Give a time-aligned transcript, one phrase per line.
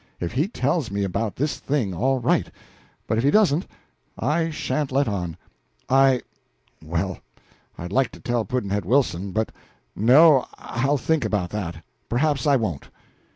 [0.19, 2.49] If he tells me about this thing, all right;
[3.05, 3.67] but if he doesn't,
[4.17, 5.37] I sha'n't let on.
[5.89, 6.23] I
[6.83, 7.19] well,
[7.77, 9.51] I'd like to tell Pudd'nhead Wilson, but
[9.95, 12.89] no, I'll think about that; perhaps I won't."